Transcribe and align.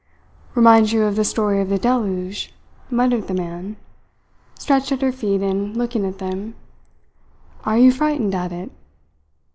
"Reminds 0.55 0.91
you 0.93 1.03
of 1.03 1.15
the 1.15 1.23
story 1.23 1.61
of 1.61 1.69
the 1.69 1.77
deluge," 1.77 2.55
muttered 2.89 3.27
the 3.27 3.35
man, 3.35 3.77
stretched 4.57 4.91
at 4.91 5.03
her 5.03 5.11
feet 5.11 5.43
and 5.43 5.77
looking 5.77 6.07
at 6.07 6.17
them. 6.17 6.55
"Are 7.65 7.77
you 7.77 7.91
frightened 7.91 8.33
at 8.33 8.51
it?" 8.51 8.71